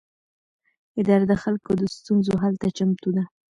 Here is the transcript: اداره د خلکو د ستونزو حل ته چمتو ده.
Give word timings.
اداره 1.01 1.25
د 1.27 1.33
خلکو 1.43 1.71
د 1.79 1.83
ستونزو 1.95 2.33
حل 2.41 2.53
ته 2.61 2.67
چمتو 2.77 3.09
ده. 3.15 3.23